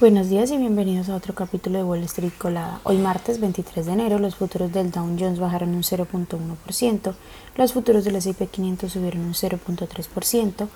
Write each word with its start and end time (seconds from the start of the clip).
Buenos 0.00 0.28
días 0.28 0.50
y 0.50 0.56
bienvenidos 0.56 1.08
a 1.08 1.14
otro 1.14 1.36
capítulo 1.36 1.78
de 1.78 1.84
Wall 1.84 2.02
Street 2.02 2.32
Colada. 2.36 2.80
Hoy 2.82 2.98
martes 2.98 3.38
23 3.38 3.86
de 3.86 3.92
enero 3.92 4.18
los 4.18 4.34
futuros 4.34 4.72
del 4.72 4.90
Dow 4.90 5.06
Jones 5.16 5.38
bajaron 5.38 5.72
un 5.72 5.84
0.1%, 5.84 7.14
los 7.56 7.72
futuros 7.72 8.02
del 8.02 8.16
S&P 8.16 8.44
500 8.48 8.90
subieron 8.90 9.20
un 9.20 9.34
0.3% 9.34 10.66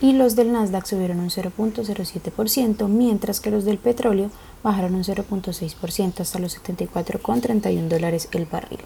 y 0.00 0.14
los 0.14 0.36
del 0.36 0.52
Nasdaq 0.52 0.86
subieron 0.86 1.20
un 1.20 1.28
0.07%, 1.28 2.88
mientras 2.88 3.40
que 3.40 3.50
los 3.50 3.66
del 3.66 3.76
petróleo 3.76 4.30
bajaron 4.62 4.94
un 4.94 5.04
0.6% 5.04 6.20
hasta 6.20 6.38
los 6.38 6.58
74,31 6.58 7.88
dólares 7.88 8.30
el 8.32 8.46
barril. 8.46 8.80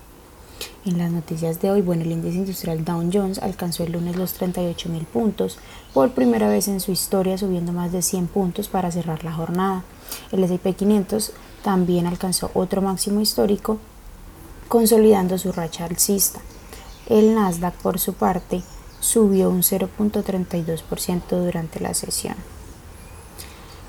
En 0.86 0.98
las 0.98 1.10
noticias 1.10 1.60
de 1.60 1.72
hoy, 1.72 1.82
bueno, 1.82 2.02
el 2.04 2.12
índice 2.12 2.38
industrial 2.38 2.84
Dow 2.84 3.02
Jones 3.12 3.40
alcanzó 3.40 3.82
el 3.82 3.90
lunes 3.90 4.14
los 4.14 4.34
38 4.34 4.88
mil 4.88 5.04
puntos, 5.04 5.58
por 5.92 6.12
primera 6.12 6.48
vez 6.48 6.68
en 6.68 6.78
su 6.78 6.92
historia 6.92 7.36
subiendo 7.36 7.72
más 7.72 7.90
de 7.90 8.02
100 8.02 8.28
puntos 8.28 8.68
para 8.68 8.92
cerrar 8.92 9.24
la 9.24 9.32
jornada. 9.32 9.82
El 10.30 10.44
S&P 10.44 10.74
500 10.74 11.32
también 11.64 12.06
alcanzó 12.06 12.52
otro 12.54 12.82
máximo 12.82 13.20
histórico, 13.20 13.78
consolidando 14.68 15.38
su 15.38 15.50
racha 15.50 15.86
alcista. 15.86 16.40
El 17.08 17.34
Nasdaq, 17.34 17.74
por 17.78 17.98
su 17.98 18.12
parte, 18.14 18.62
subió 19.00 19.50
un 19.50 19.62
0.32% 19.62 21.20
durante 21.30 21.80
la 21.80 21.94
sesión. 21.94 22.36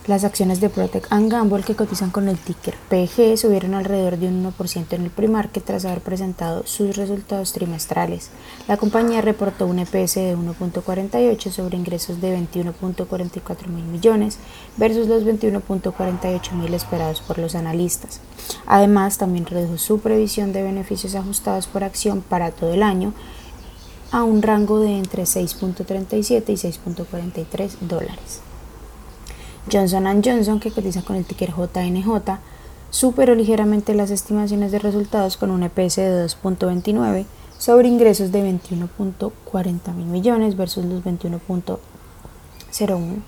Las 0.07 0.23
acciones 0.23 0.61
de 0.61 0.69
Protect 0.69 1.11
and 1.11 1.29
Gamble 1.29 1.63
que 1.63 1.75
cotizan 1.75 2.11
con 2.11 2.29
el 2.29 2.37
ticker 2.37 2.75
PG 2.89 3.37
subieron 3.37 3.73
alrededor 3.73 4.17
de 4.17 4.29
un 4.29 4.41
1% 4.41 4.93
en 4.93 5.01
el 5.01 5.09
pre-market 5.09 5.65
tras 5.65 5.83
haber 5.83 5.99
presentado 5.99 6.65
sus 6.65 6.95
resultados 6.95 7.51
trimestrales. 7.51 8.29
La 8.69 8.77
compañía 8.77 9.19
reportó 9.19 9.67
un 9.67 9.79
EPS 9.79 10.15
de 10.15 10.37
1.48 10.37 11.51
sobre 11.51 11.75
ingresos 11.75 12.21
de 12.21 12.37
21.44 12.37 13.67
mil 13.67 13.83
millones 13.83 14.37
versus 14.77 15.07
los 15.07 15.25
21.48 15.25 16.53
mil 16.53 16.73
esperados 16.73 17.19
por 17.19 17.37
los 17.37 17.53
analistas. 17.55 18.21
Además, 18.65 19.17
también 19.17 19.45
redujo 19.45 19.77
su 19.77 19.99
previsión 19.99 20.53
de 20.53 20.63
beneficios 20.63 21.15
ajustados 21.15 21.67
por 21.67 21.83
acción 21.83 22.21
para 22.21 22.51
todo 22.51 22.73
el 22.73 22.81
año 22.81 23.13
a 24.13 24.23
un 24.23 24.41
rango 24.41 24.79
de 24.79 24.99
entre 24.99 25.23
6.37 25.23 26.43
y 26.47 26.53
6.43 26.53 27.71
dólares. 27.81 28.41
Johnson 29.71 30.21
Johnson, 30.23 30.59
que 30.59 30.71
cotiza 30.71 31.01
con 31.01 31.15
el 31.17 31.25
ticker 31.25 31.51
JNJ, 31.51 32.39
superó 32.89 33.35
ligeramente 33.35 33.93
las 33.93 34.11
estimaciones 34.11 34.71
de 34.71 34.79
resultados 34.79 35.35
con 35.35 35.51
un 35.51 35.63
EPS 35.63 35.97
de 35.97 36.25
2.29 36.25 37.25
sobre 37.57 37.89
ingresos 37.89 38.31
de 38.31 38.43
21.40 38.43 39.93
mil 39.93 40.05
millones 40.05 40.55
versus 40.55 40.85
los 40.85 41.03
21.01 41.03 43.21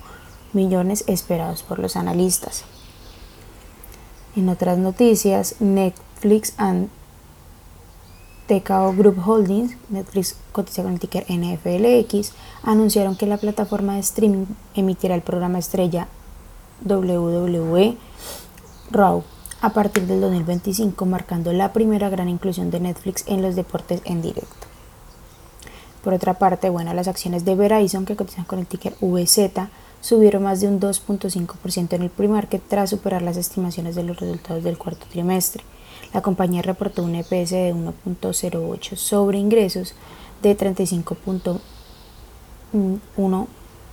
millones 0.53 1.03
esperados 1.07 1.63
por 1.63 1.79
los 1.79 1.97
analistas. 1.97 2.63
En 4.35 4.47
otras 4.47 4.77
noticias, 4.77 5.55
Netflix 5.59 6.53
and 6.57 6.89
TKO 8.47 8.93
Group 8.93 9.27
Holdings, 9.27 9.75
Netflix 9.89 10.37
cotiza 10.53 10.83
con 10.83 10.93
el 10.93 10.99
ticker 10.99 11.25
NFLX, 11.29 12.31
anunciaron 12.63 13.15
que 13.15 13.25
la 13.25 13.37
plataforma 13.37 13.95
de 13.95 13.99
streaming 13.99 14.45
emitirá 14.73 15.15
el 15.15 15.21
programa 15.21 15.59
estrella 15.59 16.07
WWE 16.85 17.97
Raw 18.91 19.23
a 19.61 19.71
partir 19.71 20.07
del 20.07 20.21
2025, 20.21 21.05
marcando 21.05 21.51
la 21.51 21.73
primera 21.73 22.07
gran 22.09 22.29
inclusión 22.29 22.71
de 22.71 22.79
Netflix 22.79 23.25
en 23.27 23.41
los 23.41 23.55
deportes 23.55 24.01
en 24.05 24.21
directo. 24.21 24.67
Por 26.03 26.13
otra 26.13 26.35
parte, 26.35 26.69
bueno, 26.69 26.93
las 26.93 27.09
acciones 27.09 27.43
de 27.43 27.55
Verizon 27.55 28.05
que 28.05 28.15
cotizan 28.15 28.45
con 28.45 28.59
el 28.59 28.67
ticker 28.67 28.95
VZ 29.01 29.67
subieron 29.99 30.43
más 30.43 30.61
de 30.61 30.69
un 30.69 30.79
2.5% 30.79 31.93
en 31.93 32.03
el 32.03 32.09
pre-market 32.09 32.61
tras 32.67 32.91
superar 32.91 33.21
las 33.21 33.35
estimaciones 33.35 33.95
de 33.95 34.03
los 34.03 34.17
resultados 34.17 34.63
del 34.63 34.77
cuarto 34.77 35.05
trimestre. 35.09 35.65
La 36.13 36.21
compañía 36.21 36.61
reportó 36.61 37.03
un 37.03 37.15
EPS 37.15 37.49
de 37.51 37.75
1.08 37.75 38.95
sobre 38.95 39.39
ingresos 39.39 39.93
de 40.41 40.57
35.1 40.57 43.47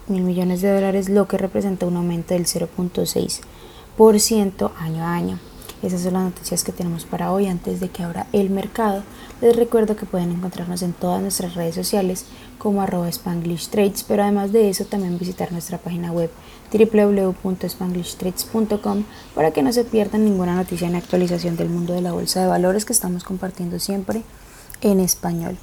mil 0.09 0.23
millones 0.23 0.63
de 0.63 0.73
dólares, 0.73 1.09
lo 1.09 1.29
que 1.29 1.39
representa 1.39 1.87
un 1.87 1.97
aumento 1.97 2.35
del 2.35 2.47
0.6% 2.47 4.71
año 4.79 5.05
a 5.05 5.15
año. 5.15 5.39
Esas 5.83 6.03
son 6.03 6.15
las 6.15 6.25
noticias 6.25 6.65
que 6.65 6.73
tenemos 6.73 7.05
para 7.05 7.31
hoy 7.33 7.47
antes 7.47 7.79
de 7.81 7.91
que 7.91 8.03
abra 8.03 8.27
el 8.33 8.49
mercado. 8.51 9.05
Les 9.43 9.55
recuerdo 9.55 9.95
que 9.95 10.07
pueden 10.07 10.33
encontrarnos 10.33 10.81
en 10.83 10.95
todas 10.95 11.21
nuestras 11.21 11.55
redes 11.55 11.75
sociales 11.75 12.25
como 12.59 12.81
arroba 12.81 13.09
Spanglish 13.09 13.69
Trades, 13.69 14.03
pero 14.03 14.23
además 14.23 14.53
de 14.53 14.71
eso 14.71 14.87
también 14.87 15.19
visitar 15.19 15.53
nuestra 15.53 15.77
página 15.79 16.13
web 16.13 16.31
www.spanglishtrades.com 16.73 19.05
para 19.35 19.51
que 19.51 19.63
no 19.63 19.71
se 19.73 19.85
pierdan 19.85 20.25
ninguna 20.25 20.57
noticia 20.57 20.89
ni 20.89 20.97
actualización 20.97 21.57
del 21.57 21.69
mundo 21.69 21.93
de 21.93 22.01
la 22.01 22.13
bolsa 22.13 22.41
de 22.41 22.47
valores 22.49 22.87
que 22.87 22.95
estamos 22.95 23.23
compartiendo 23.23 23.79
siempre 23.79 24.23
en 24.81 25.01
español. 25.01 25.59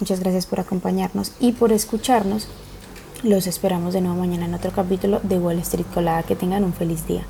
Muchas 0.00 0.20
gracias 0.20 0.46
por 0.46 0.60
acompañarnos 0.60 1.32
y 1.38 1.52
por 1.52 1.72
escucharnos. 1.72 2.48
Los 3.22 3.46
esperamos 3.46 3.92
de 3.92 4.00
nuevo 4.00 4.18
mañana 4.18 4.46
en 4.46 4.54
otro 4.54 4.70
capítulo 4.70 5.20
de 5.22 5.38
Wall 5.38 5.58
Street 5.58 5.84
Colada. 5.92 6.22
Que 6.22 6.36
tengan 6.36 6.64
un 6.64 6.72
feliz 6.72 7.06
día. 7.06 7.22